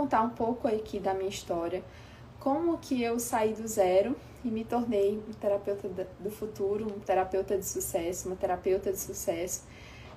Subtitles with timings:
[0.00, 1.84] contar um pouco aqui da minha história,
[2.38, 7.58] como que eu saí do zero e me tornei um terapeuta do futuro, um terapeuta
[7.58, 9.62] de sucesso, uma terapeuta de sucesso.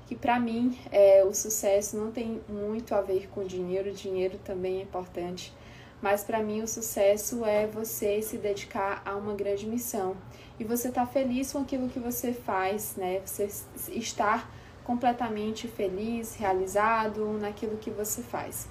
[0.07, 4.79] Que para mim é, o sucesso não tem muito a ver com dinheiro, dinheiro também
[4.79, 5.53] é importante,
[6.01, 10.15] mas para mim o sucesso é você se dedicar a uma grande missão
[10.57, 13.21] e você estar tá feliz com aquilo que você faz, né?
[13.25, 13.49] Você
[13.91, 14.49] estar
[14.85, 18.67] completamente feliz, realizado naquilo que você faz.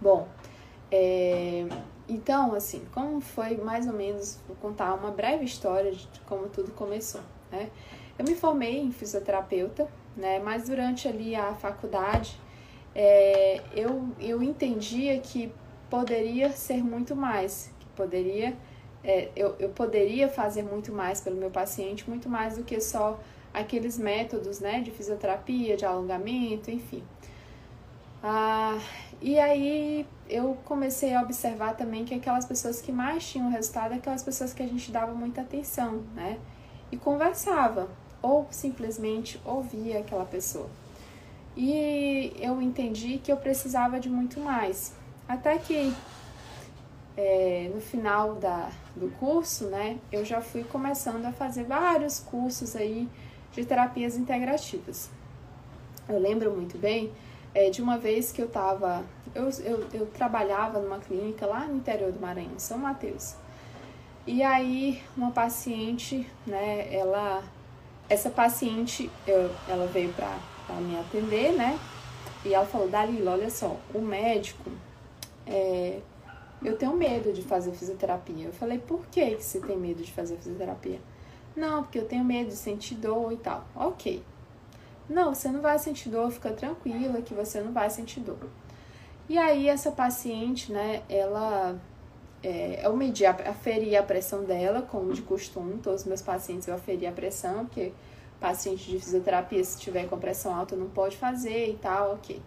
[0.00, 0.28] Bom,
[0.90, 1.66] é,
[2.08, 6.70] então, assim, como foi mais ou menos, vou contar uma breve história de como tudo
[6.72, 7.70] começou, né?
[8.18, 10.38] Eu me formei em fisioterapeuta, né?
[10.38, 12.38] Mas durante ali a faculdade,
[12.94, 15.52] é, eu, eu entendia que
[15.90, 18.56] poderia ser muito mais, que poderia,
[19.02, 23.18] é, eu, eu poderia fazer muito mais pelo meu paciente, muito mais do que só
[23.52, 24.80] aqueles métodos, né?
[24.80, 27.02] De fisioterapia, de alongamento, enfim.
[28.28, 28.80] Ah,
[29.22, 34.20] e aí eu comecei a observar também que aquelas pessoas que mais tinham resultado, aquelas
[34.20, 36.36] pessoas que a gente dava muita atenção, né?
[36.90, 37.88] E conversava,
[38.20, 40.68] ou simplesmente ouvia aquela pessoa.
[41.56, 44.92] E eu entendi que eu precisava de muito mais.
[45.28, 45.94] Até que
[47.16, 52.74] é, no final da, do curso, né, eu já fui começando a fazer vários cursos
[52.74, 53.08] aí
[53.52, 55.10] de terapias integrativas.
[56.08, 57.12] Eu lembro muito bem
[57.56, 59.02] é, de uma vez que eu estava.
[59.34, 63.34] Eu, eu, eu trabalhava numa clínica lá no interior do Maranhão, São Mateus.
[64.26, 67.42] E aí, uma paciente, né, ela.
[68.08, 70.38] Essa paciente, eu, ela veio para
[70.80, 71.78] me atender, né?
[72.44, 74.70] E ela falou: Dalila, olha só, o médico.
[75.46, 76.00] É,
[76.62, 78.44] eu tenho medo de fazer fisioterapia.
[78.44, 81.00] Eu falei: por que, que você tem medo de fazer fisioterapia?
[81.56, 83.64] Não, porque eu tenho medo de sentir dor e tal.
[83.74, 84.22] Ok.
[85.08, 88.38] Não, você não vai sentir dor, fica tranquila que você não vai sentir dor.
[89.28, 91.78] E aí essa paciente, né, ela
[92.42, 96.74] é, eu medi, aferi a pressão dela, como de costume, todos os meus pacientes eu
[96.74, 97.92] aferi a pressão, porque
[98.40, 102.40] paciente de fisioterapia, se tiver com pressão alta, não pode fazer e tal, ok.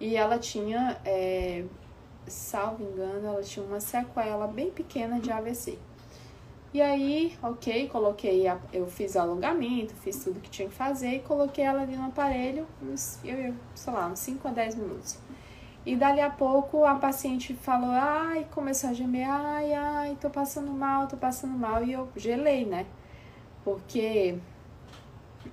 [0.00, 1.64] E ela tinha, é,
[2.26, 5.78] salvo engano, ela tinha uma sequela bem pequena de AVC.
[6.76, 11.08] E aí, ok, coloquei, a, eu fiz o alongamento, fiz tudo que tinha que fazer
[11.08, 15.18] e coloquei ela ali no aparelho, uns, eu, sei lá, uns 5 a 10 minutos.
[15.86, 20.70] E dali a pouco a paciente falou, ai, começou a gemer, ai, ai, tô passando
[20.70, 21.82] mal, tô passando mal.
[21.82, 22.84] E eu gelei, né?
[23.64, 24.38] Porque.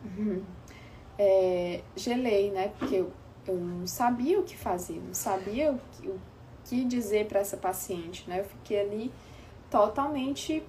[1.16, 2.70] É, gelei, né?
[2.80, 3.14] Porque eu,
[3.48, 6.20] eu não sabia o que fazer, não sabia o que, o
[6.66, 8.40] que dizer para essa paciente, né?
[8.40, 9.12] Eu fiquei ali
[9.70, 10.64] totalmente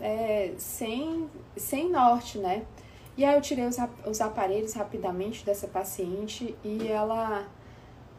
[0.00, 2.64] é, sem, sem norte, né?
[3.16, 7.46] E aí eu tirei os, os aparelhos rapidamente dessa paciente e ela.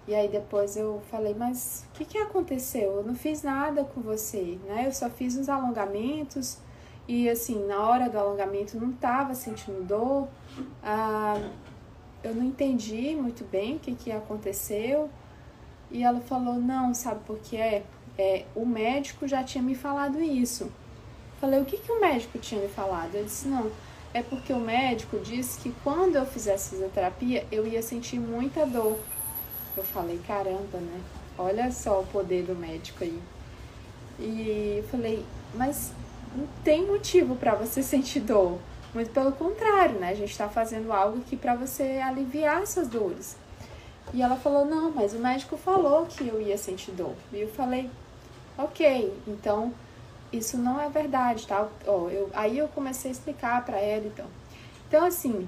[0.07, 2.97] E aí depois eu falei, mas o que, que aconteceu?
[2.97, 4.85] Eu não fiz nada com você, né?
[4.85, 6.59] Eu só fiz uns alongamentos
[7.07, 10.27] e assim, na hora do alongamento não tava sentindo dor.
[10.83, 11.49] Ah,
[12.23, 15.09] eu não entendi muito bem o que, que aconteceu.
[15.91, 17.83] E ela falou, não, sabe por que é?
[18.17, 18.45] é?
[18.55, 20.71] O médico já tinha me falado isso.
[21.39, 23.13] Falei, o que, que o médico tinha me falado?
[23.13, 23.69] Ele disse, não,
[24.13, 28.97] é porque o médico disse que quando eu fizesse fisioterapia eu ia sentir muita dor.
[29.75, 31.01] Eu falei, caramba, né?
[31.37, 33.21] Olha só o poder do médico aí.
[34.17, 35.91] E falei, mas
[36.33, 38.57] não tem motivo para você sentir dor.
[38.93, 40.11] Muito pelo contrário, né?
[40.11, 43.35] A gente está fazendo algo aqui para você aliviar essas dores.
[44.13, 47.15] E ela falou, não, mas o médico falou que eu ia sentir dor.
[47.33, 47.89] E eu falei,
[48.57, 49.73] ok, então
[50.37, 51.67] isso não é verdade, tá?
[51.85, 54.25] Ó, eu, aí eu comecei a explicar para ela, então.
[54.87, 55.47] Então, assim,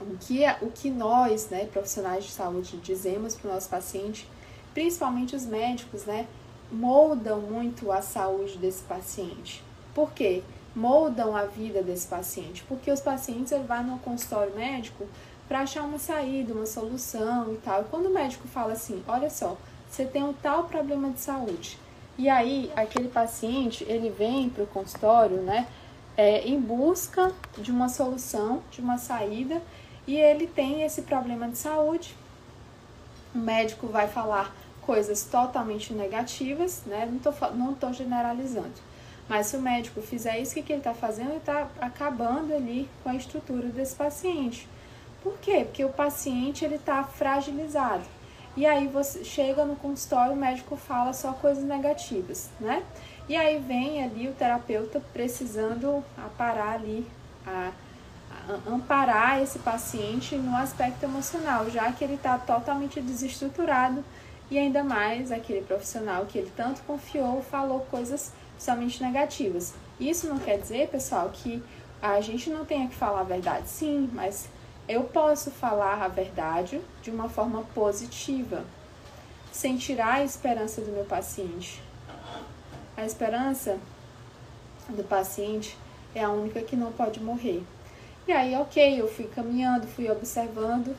[0.00, 4.28] o que, é, o que nós, né, profissionais de saúde, dizemos para o nosso paciente,
[4.74, 6.26] principalmente os médicos, né,
[6.70, 9.62] moldam muito a saúde desse paciente.
[9.94, 10.42] Por quê?
[10.74, 15.06] Moldam a vida desse paciente, porque os pacientes ele vai no consultório médico
[15.48, 17.82] para achar uma saída, uma solução e tal.
[17.82, 19.56] E quando o médico fala assim, olha só,
[19.88, 21.78] você tem um tal problema de saúde,
[22.18, 25.66] e aí, aquele paciente, ele vem para o consultório, né,
[26.16, 29.60] é, em busca de uma solução, de uma saída,
[30.06, 32.16] e ele tem esse problema de saúde.
[33.34, 38.86] O médico vai falar coisas totalmente negativas, né, não tô, não tô generalizando.
[39.28, 41.30] Mas se o médico fizer isso, o que, que ele está fazendo?
[41.30, 44.68] Ele está acabando ali com a estrutura desse paciente.
[45.22, 45.64] Por quê?
[45.64, 48.04] Porque o paciente ele está fragilizado.
[48.56, 52.82] E aí você chega no consultório, o médico fala só coisas negativas, né?
[53.28, 57.06] E aí vem ali o terapeuta precisando aparar ali,
[57.46, 57.70] a,
[58.48, 64.02] a amparar esse paciente no aspecto emocional, já que ele está totalmente desestruturado
[64.50, 69.74] e ainda mais aquele profissional que ele tanto confiou falou coisas somente negativas.
[69.98, 71.62] Isso não quer dizer, pessoal, que
[72.00, 74.48] a gente não tenha que falar a verdade, sim, mas
[74.88, 78.64] eu posso falar a verdade de uma forma positiva,
[79.50, 81.82] sem tirar a esperança do meu paciente.
[82.96, 83.78] A esperança
[84.88, 85.76] do paciente
[86.14, 87.62] é a única que não pode morrer.
[88.28, 90.96] E aí, ok, eu fui caminhando, fui observando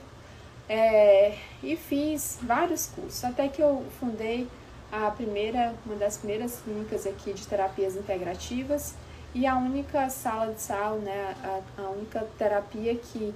[0.69, 4.47] é, e fiz vários cursos, até que eu fundei
[4.91, 8.95] a primeira, uma das primeiras clínicas aqui de terapias integrativas
[9.33, 13.33] e a única sala de sal, né, a, a única terapia que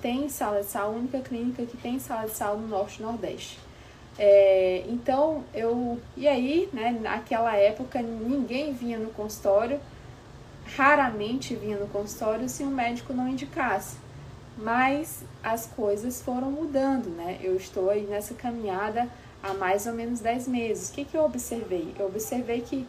[0.00, 3.02] tem sala de sal, a única clínica que tem sala de sal no Norte e
[3.02, 3.58] Nordeste.
[4.18, 6.00] É, então, eu.
[6.16, 9.80] E aí, né, naquela época, ninguém vinha no consultório,
[10.76, 13.96] raramente vinha no consultório se um médico não indicasse.
[14.56, 17.38] Mas as coisas foram mudando, né?
[17.40, 19.08] Eu estou aí nessa caminhada
[19.40, 20.90] há mais ou menos 10 meses.
[20.90, 21.94] O que, que eu observei?
[21.96, 22.84] Eu observei que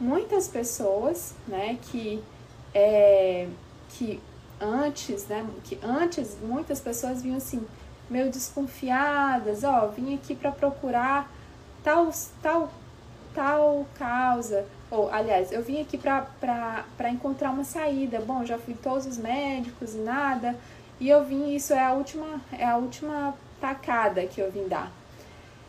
[0.00, 2.22] muitas pessoas, né, que,
[2.74, 3.46] é,
[3.90, 4.18] que
[4.60, 7.66] antes, né, que antes muitas pessoas vinham assim,
[8.08, 11.30] meio desconfiadas, ó, vim aqui para procurar
[11.82, 12.10] tal,
[12.42, 12.70] tal,
[13.34, 18.20] tal causa, ou aliás, eu vim aqui para encontrar uma saída.
[18.20, 20.56] Bom, já fui todos os médicos e nada,
[20.98, 24.90] e eu vim, isso é a última, é a última tacada que eu vim dar.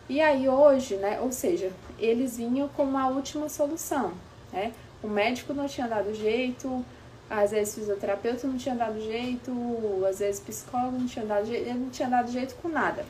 [0.09, 4.11] E aí hoje, né, ou seja, eles vinham com uma última solução,
[4.51, 4.73] né?
[5.01, 6.83] O médico não tinha dado jeito,
[7.31, 11.79] às vezes fisioterapeuta não tinha dado jeito, às vezes psicólogo não tinha dado jeito, ele
[11.79, 13.05] não tinha dado jeito com nada.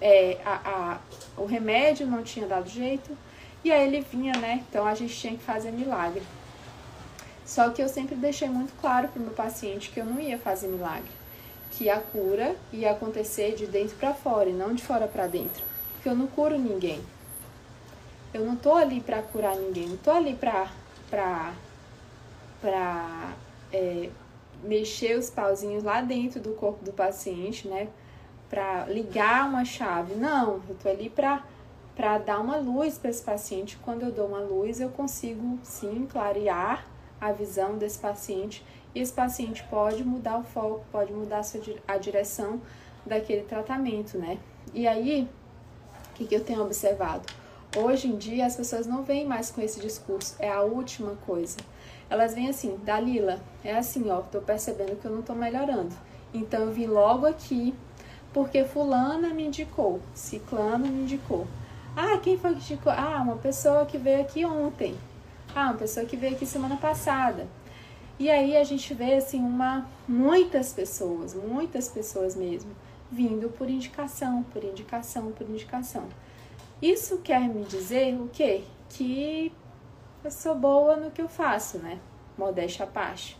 [0.00, 0.60] É, a,
[1.36, 3.10] a, o remédio não tinha dado jeito,
[3.62, 4.64] e aí ele vinha, né?
[4.68, 6.22] Então a gente tinha que fazer milagre.
[7.44, 10.38] Só que eu sempre deixei muito claro para o meu paciente que eu não ia
[10.38, 11.10] fazer milagre,
[11.72, 15.62] que a cura ia acontecer de dentro para fora e não de fora para dentro,
[15.92, 17.02] porque eu não curo ninguém.
[18.32, 20.70] Eu não tô ali para curar ninguém, não tô ali para
[21.10, 21.52] para
[22.60, 23.34] para
[23.72, 24.10] é,
[24.62, 27.88] mexer os pauzinhos lá dentro do corpo do paciente, né?
[28.48, 30.14] Para ligar uma chave.
[30.14, 31.44] Não, eu tô ali para
[31.94, 33.76] para dar uma luz para esse paciente.
[33.78, 36.86] Quando eu dou uma luz, eu consigo sim clarear
[37.20, 41.42] a visão desse paciente e esse paciente pode mudar o foco, pode mudar
[41.88, 42.60] a, direção
[43.04, 44.38] daquele tratamento, né?
[44.72, 45.28] E aí,
[46.10, 47.24] o que, que eu tenho observado?
[47.76, 51.56] Hoje em dia as pessoas não vêm mais com esse discurso, é a última coisa.
[52.10, 55.94] Elas vêm assim, Dalila, é assim, ó, tô percebendo que eu não tô melhorando.
[56.32, 57.74] Então eu vim logo aqui
[58.32, 61.46] porque fulana me indicou, ciclano me indicou.
[61.96, 62.92] Ah, quem foi que indicou?
[62.92, 64.94] Ah, uma pessoa que veio aqui ontem.
[65.54, 67.46] Ah, uma pessoa que veio aqui semana passada.
[68.18, 72.70] E aí a gente vê assim uma muitas pessoas, muitas pessoas mesmo,
[73.10, 76.04] vindo por indicação, por indicação, por indicação.
[76.80, 78.62] Isso quer me dizer o quê?
[78.90, 79.52] Que
[80.28, 81.98] eu sou boa no que eu faço, né?
[82.36, 83.38] Modéstia à parte.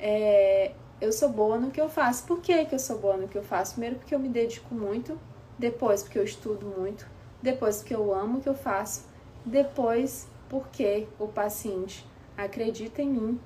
[0.00, 2.26] É, eu sou boa no que eu faço.
[2.26, 3.74] Por que, que eu sou boa no que eu faço?
[3.74, 5.16] Primeiro, porque eu me dedico muito.
[5.56, 7.06] Depois, porque eu estudo muito.
[7.40, 9.06] Depois, porque eu amo o que eu faço.
[9.46, 12.04] Depois, porque o paciente
[12.36, 13.40] acredita em mim.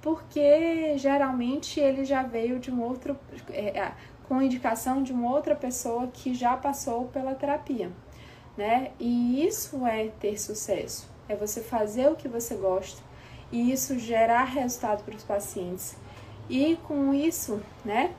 [0.00, 3.18] Porque geralmente ele já veio de um outro.
[3.48, 3.90] É,
[4.28, 7.90] com indicação de uma outra pessoa que já passou pela terapia.
[8.56, 8.92] Né?
[9.00, 13.00] E isso é ter sucesso é você fazer o que você gosta
[13.52, 15.96] e isso gerar resultado para os pacientes.
[16.48, 18.12] E com isso, né?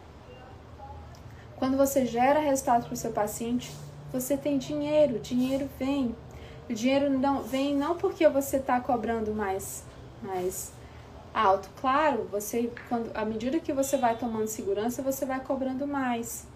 [1.57, 3.71] Quando você gera resultado para o seu paciente,
[4.11, 6.15] você tem dinheiro, dinheiro vem.
[6.69, 9.83] O dinheiro não vem não porque você está cobrando mais,
[10.21, 10.71] mais
[11.33, 11.69] alto.
[11.81, 16.47] Claro, você quando à medida que você vai tomando segurança, você vai cobrando mais.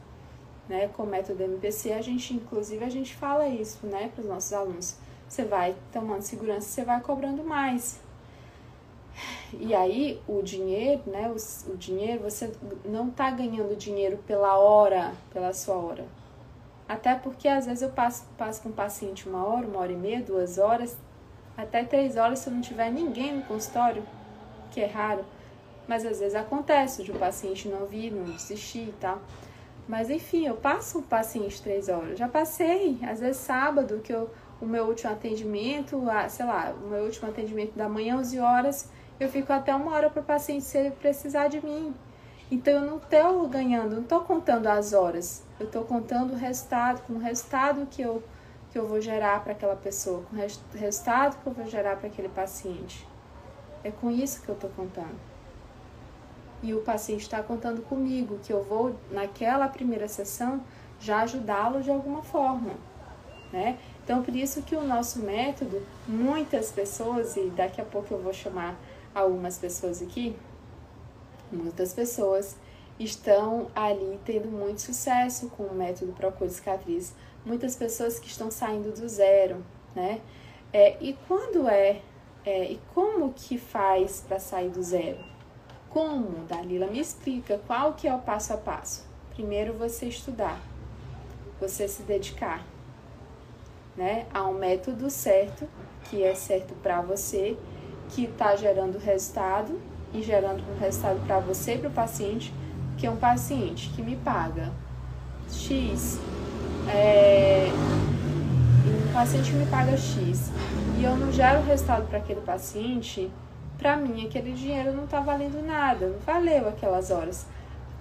[0.70, 0.88] Né?
[0.88, 4.52] Com o método MPC, a gente inclusive a gente fala isso, né, para os nossos
[4.52, 4.96] alunos
[5.28, 8.00] você vai tomando segurança, você vai cobrando mais.
[9.54, 11.30] E aí o dinheiro, né?
[11.30, 12.52] O, o dinheiro, você
[12.84, 16.06] não tá ganhando dinheiro pela hora, pela sua hora.
[16.88, 19.96] Até porque às vezes eu passo, passo com um paciente uma hora, uma hora e
[19.96, 20.96] meia, duas horas,
[21.58, 24.04] até três horas se não tiver ninguém no consultório,
[24.72, 25.26] que é raro.
[25.88, 29.20] Mas às vezes acontece de o paciente não vir, não desistir e tal.
[29.88, 32.18] Mas enfim, eu passo um paciente três horas.
[32.18, 34.30] Já passei, às vezes sábado, que eu
[34.62, 38.90] o meu último atendimento, a, sei lá, o meu último atendimento da manhã, 11 horas,
[39.20, 41.94] eu fico até uma hora para o paciente se ele precisar de mim.
[42.50, 47.02] Então eu não estou ganhando, não estou contando as horas, eu estou contando o resultado,
[47.06, 48.24] com o resultado que eu,
[48.72, 52.08] que eu vou gerar para aquela pessoa, com o resultado que eu vou gerar para
[52.08, 53.08] aquele paciente.
[53.84, 55.16] É com isso que eu estou contando.
[56.62, 60.62] E o paciente está contando comigo, que eu vou, naquela primeira sessão,
[61.00, 62.72] já ajudá-lo de alguma forma
[63.56, 63.78] né?
[64.06, 68.32] Então, por isso que o nosso método, muitas pessoas, e daqui a pouco eu vou
[68.32, 68.80] chamar
[69.16, 70.36] algumas pessoas aqui,
[71.52, 72.56] muitas pessoas
[73.00, 77.16] estão ali tendo muito sucesso com o método Procure Cicatriz.
[77.44, 80.22] Muitas pessoas que estão saindo do zero, né?
[80.72, 82.02] É, e quando é,
[82.46, 85.24] é, e como que faz para sair do zero?
[85.90, 86.86] Como, Dalila?
[86.86, 89.04] Me explica qual que é o passo a passo.
[89.34, 90.62] Primeiro você estudar,
[91.60, 92.66] você se dedicar,
[93.98, 94.26] né?
[94.34, 95.68] A um método certo,
[96.06, 97.58] que é certo para você,
[98.10, 99.80] que está gerando resultado
[100.14, 102.54] e gerando um resultado para você e para o paciente,
[102.98, 104.72] que é um paciente que me paga
[105.52, 106.20] X,
[106.88, 107.70] é,
[108.88, 110.52] um paciente me paga X
[110.98, 113.32] e eu não gero resultado para aquele paciente,
[113.78, 117.46] para mim aquele dinheiro não está valendo nada, não valeu aquelas horas.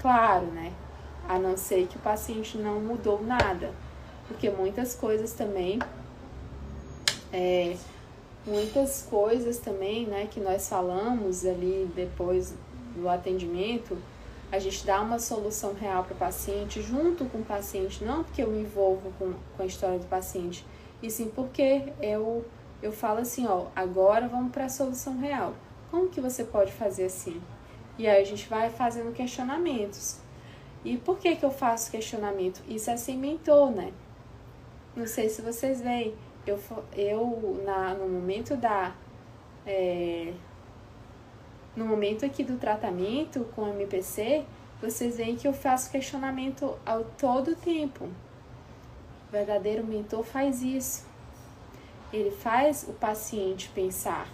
[0.01, 0.73] Claro, né?
[1.29, 3.71] A não ser que o paciente não mudou nada,
[4.29, 5.79] porque muitas coisas também
[7.33, 7.77] é,
[8.47, 12.55] muitas coisas também, né, que nós falamos ali depois
[12.95, 13.99] do atendimento,
[14.53, 18.43] a gente dá uma solução real para o paciente, junto com o paciente, não porque
[18.43, 20.65] eu me envolvo com, com a história do paciente,
[21.03, 22.45] e sim porque eu,
[22.81, 25.55] eu falo assim, ó, agora vamos para a solução real.
[25.91, 27.41] Como que você pode fazer assim?
[27.99, 30.19] E aí a gente vai fazendo questionamentos.
[30.85, 32.63] E por que que eu faço questionamento?
[32.69, 33.93] Isso é sem mentor, né?
[34.97, 36.15] Não sei se vocês veem,
[36.47, 36.59] eu,
[36.97, 38.95] eu na, no momento da.
[39.67, 40.33] É,
[41.75, 44.45] no momento aqui do tratamento com MPC,
[44.81, 48.05] vocês veem que eu faço questionamento ao todo tempo.
[48.05, 51.05] O verdadeiro mentor faz isso.
[52.13, 54.29] Ele faz o paciente pensar.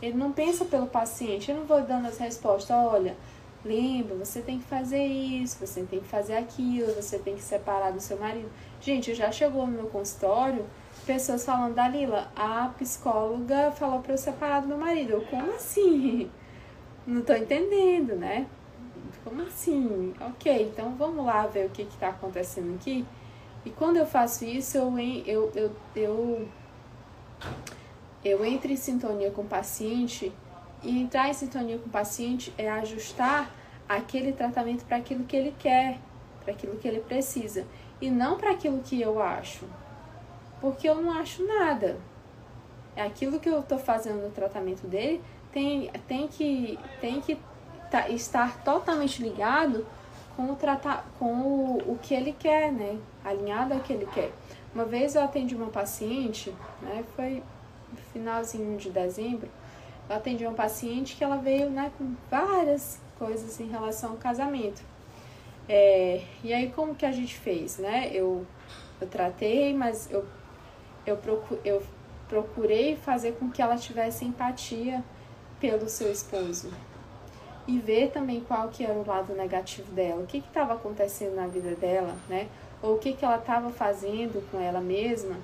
[0.00, 1.50] Ele não pensa pelo paciente.
[1.50, 2.76] Eu não vou dando as respostas.
[2.76, 3.16] Olha,
[3.64, 7.92] lembra, você tem que fazer isso, você tem que fazer aquilo, você tem que separar
[7.92, 8.50] do seu marido.
[8.80, 10.64] Gente, já chegou no meu consultório
[11.08, 15.12] pessoas falando, Dalila, a psicóloga falou para eu separar do meu marido.
[15.12, 16.30] Eu, como assim?
[17.06, 18.46] Não tô entendendo, né?
[19.24, 20.12] Como assim?
[20.20, 23.06] Ok, então vamos lá ver o que está acontecendo aqui.
[23.64, 26.48] E quando eu faço isso, eu, eu, eu, eu,
[28.22, 30.30] eu entro em sintonia com o paciente.
[30.82, 33.50] E entrar em sintonia com o paciente é ajustar
[33.88, 35.98] aquele tratamento para aquilo que ele quer,
[36.42, 37.66] para aquilo que ele precisa,
[38.00, 39.64] e não para aquilo que eu acho
[40.60, 41.96] porque eu não acho nada.
[42.96, 47.38] É aquilo que eu estou fazendo no tratamento dele tem, tem que, tem que
[47.90, 49.86] tá, estar totalmente ligado
[50.36, 52.98] com, o, trata, com o, o que ele quer, né?
[53.24, 54.32] Alinhado ao que ele quer.
[54.74, 57.04] Uma vez eu atendi uma paciente, né?
[57.14, 57.42] Foi
[57.90, 59.48] no finalzinho de dezembro,
[60.08, 64.82] eu atendi uma paciente que ela veio né, com várias coisas em relação ao casamento.
[65.68, 68.10] É, e aí como que a gente fez, né?
[68.12, 68.46] Eu,
[69.00, 70.24] eu tratei, mas eu
[71.08, 71.82] eu, procure, eu
[72.28, 75.02] procurei fazer com que ela tivesse empatia
[75.60, 76.70] pelo seu esposo
[77.66, 81.46] e ver também qual que era o lado negativo dela, o que estava acontecendo na
[81.46, 82.48] vida dela, né?
[82.80, 85.36] Ou o que, que ela estava fazendo com ela mesma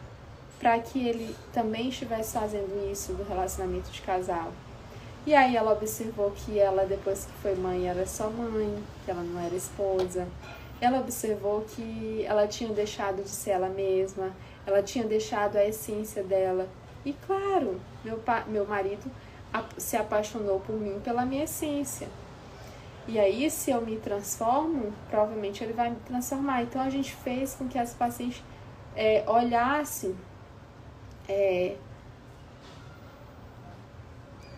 [0.64, 4.50] para que ele também estivesse fazendo isso do relacionamento de casal.
[5.26, 9.23] E aí ela observou que ela, depois que foi mãe, era só mãe, que ela
[9.23, 10.26] não era esposa.
[10.80, 14.33] Ela observou que ela tinha deixado de ser ela mesma,
[14.66, 16.66] ela tinha deixado a essência dela.
[17.04, 19.11] E claro, meu, meu marido
[19.76, 22.09] se apaixonou por mim pela minha essência.
[23.06, 26.62] E aí, se eu me transformo, provavelmente ele vai me transformar.
[26.62, 28.42] Então, a gente fez com que as pacientes
[28.97, 30.16] é, olhassem.
[31.28, 31.76] É,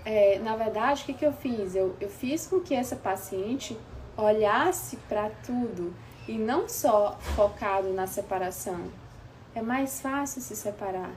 [0.05, 1.75] é, na verdade, o que, que eu fiz?
[1.75, 3.77] Eu, eu fiz com que essa paciente
[4.17, 5.95] olhasse para tudo
[6.29, 8.91] e não só focado na separação
[9.55, 11.11] é mais fácil se separar.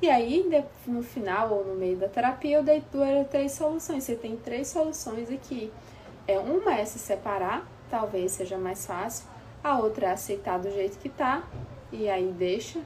[0.00, 0.48] E aí,
[0.86, 2.82] no final ou no meio da terapia, eu dei
[3.28, 4.04] três soluções.
[4.04, 5.70] Você tem três soluções aqui.
[6.26, 9.26] É, uma é se separar, talvez seja mais fácil.
[9.62, 11.42] A outra é aceitar do jeito que tá,
[11.92, 12.80] e aí deixa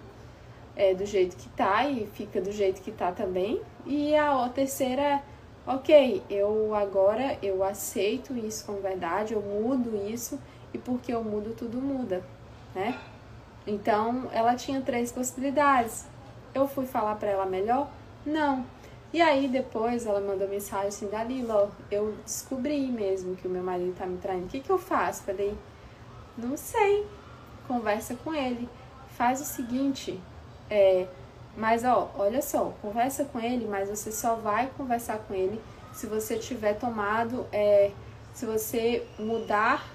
[0.77, 3.61] é, do jeito que tá e fica do jeito que tá também.
[3.87, 5.23] E a, a terceira é,
[5.67, 10.39] ok, eu agora eu aceito isso como verdade, eu mudo isso,
[10.73, 12.23] e porque eu mudo, tudo muda,
[12.75, 12.99] né?
[13.67, 16.05] Então, ela tinha três possibilidades.
[16.55, 17.89] Eu fui falar para ela melhor?
[18.27, 18.67] Não.
[19.13, 23.95] E aí, depois, ela mandou mensagem assim, Dalila, eu descobri mesmo que o meu marido
[23.97, 24.47] tá me traindo.
[24.47, 25.23] O que, que eu faço?
[25.23, 25.57] Falei,
[26.37, 27.07] não sei.
[27.67, 28.69] Conversa com ele.
[29.17, 30.21] Faz o seguinte,
[30.71, 31.07] é,
[31.57, 35.61] mas ó, olha só, conversa com ele, mas você só vai conversar com ele
[35.95, 37.93] se você tiver tomado, é,
[38.35, 39.89] se você mudar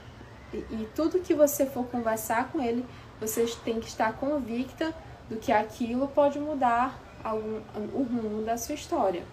[0.54, 2.86] e, e tudo que você for conversar com ele,
[3.20, 4.96] você tem que estar convicta
[5.30, 7.60] do que aquilo pode mudar algum,
[7.94, 9.24] o rumo da sua história,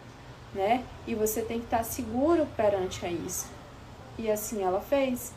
[0.52, 0.84] né?
[1.06, 3.46] E você tem que estar seguro perante a isso.
[4.18, 5.32] E assim ela fez.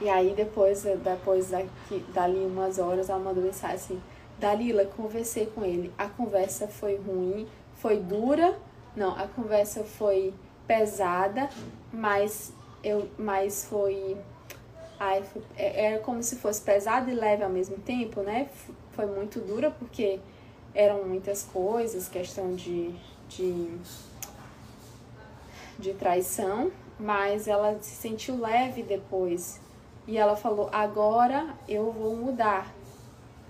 [0.00, 4.02] E aí depois, depois daqui, dali umas horas, ela mandou mensagem assim,
[4.38, 5.92] Dalila, conversei com ele.
[5.98, 8.58] A conversa foi ruim, foi dura.
[8.94, 10.32] Não, a conversa foi
[10.66, 11.48] pesada,
[11.92, 12.52] mas
[12.82, 14.16] eu, mas foi,
[14.98, 18.48] ai, foi é, é como se fosse pesada e leve ao mesmo tempo, né?
[18.92, 20.20] Foi muito dura porque
[20.74, 22.94] eram muitas coisas, questão de,
[23.28, 23.70] de,
[25.78, 29.60] de traição, mas ela se sentiu leve depois.
[30.06, 32.77] E ela falou: agora eu vou mudar.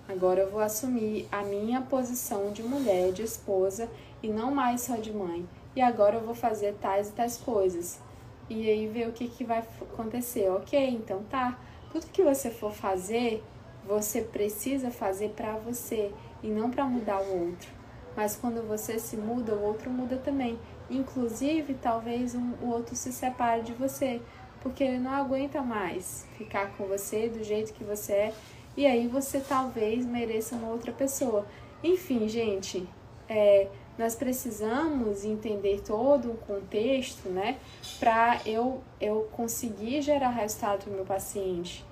[0.08, 3.90] Agora eu vou assumir a minha posição de mulher, de esposa
[4.22, 5.46] e não mais só de mãe.
[5.76, 8.00] E agora eu vou fazer tais e tais coisas.
[8.48, 10.48] E aí ver o que, que vai acontecer.
[10.50, 11.58] Ok, então tá.
[11.92, 13.44] Tudo que você for fazer,
[13.86, 16.10] você precisa fazer para você
[16.42, 17.70] e não para mudar o outro.
[18.16, 20.58] Mas quando você se muda, o outro muda também.
[20.88, 24.22] Inclusive, talvez um, o outro se separe de você,
[24.62, 28.34] porque ele não aguenta mais ficar com você do jeito que você é,
[28.78, 31.44] e aí você talvez mereça uma outra pessoa.
[31.82, 32.88] Enfim, gente,
[33.28, 33.66] é,
[33.98, 37.58] nós precisamos entender todo o contexto, né,
[37.98, 41.84] para eu, eu conseguir gerar resultado no meu paciente.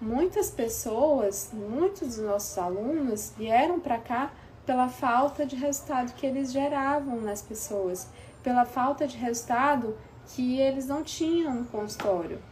[0.00, 4.32] Muitas pessoas, muitos dos nossos alunos vieram para cá
[4.66, 8.08] pela falta de resultado que eles geravam nas pessoas,
[8.42, 9.96] pela falta de resultado
[10.34, 12.42] que eles não tinham no consultório.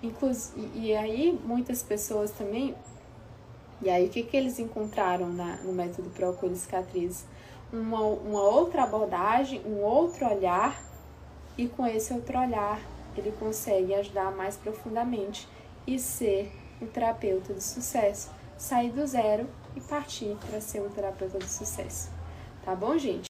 [0.00, 2.76] Inclusive, e aí muitas pessoas também.
[3.84, 7.26] E aí o que, que eles encontraram na, no método Procure Cicatriz?
[7.70, 10.82] Uma, uma outra abordagem, um outro olhar,
[11.58, 12.80] e com esse outro olhar
[13.16, 15.46] ele consegue ajudar mais profundamente
[15.86, 16.50] e ser
[16.80, 22.10] um terapeuta de sucesso, sair do zero e partir para ser um terapeuta de sucesso.
[22.64, 23.22] Tá bom, gente?